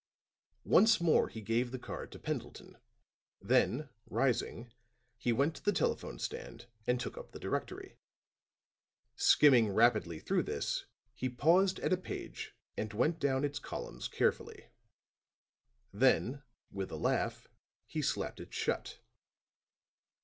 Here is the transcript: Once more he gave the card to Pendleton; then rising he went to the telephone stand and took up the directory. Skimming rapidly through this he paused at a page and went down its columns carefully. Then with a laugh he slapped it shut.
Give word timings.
Once 0.65 0.99
more 0.99 1.27
he 1.27 1.41
gave 1.41 1.69
the 1.69 1.77
card 1.77 2.11
to 2.11 2.17
Pendleton; 2.17 2.75
then 3.39 3.89
rising 4.09 4.73
he 5.19 5.31
went 5.31 5.55
to 5.57 5.63
the 5.63 5.71
telephone 5.71 6.17
stand 6.17 6.65
and 6.87 6.99
took 6.99 7.19
up 7.19 7.31
the 7.33 7.39
directory. 7.39 7.97
Skimming 9.15 9.69
rapidly 9.69 10.19
through 10.19 10.41
this 10.41 10.87
he 11.13 11.29
paused 11.29 11.77
at 11.81 11.93
a 11.93 11.97
page 11.97 12.55
and 12.75 12.91
went 12.93 13.19
down 13.19 13.43
its 13.43 13.59
columns 13.59 14.07
carefully. 14.07 14.69
Then 15.93 16.41
with 16.71 16.89
a 16.89 16.97
laugh 16.97 17.47
he 17.85 18.01
slapped 18.01 18.39
it 18.39 18.51
shut. 18.51 18.97